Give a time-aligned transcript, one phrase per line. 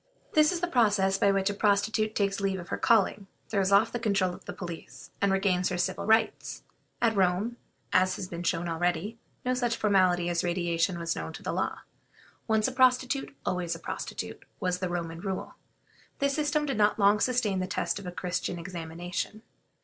[0.33, 3.91] This is the process by which a prostitute takes leave of her calling, throws off
[3.91, 6.63] the control of the police, and regains her civil rights.
[7.03, 7.57] At Rome,
[7.93, 11.81] as has been shown already, no such formality as radiation was known to the law;
[12.47, 15.53] once a prostitute, always a prostitute, was the Roman rule.
[16.17, 19.43] This system did not long sustain the test of a Christian examination.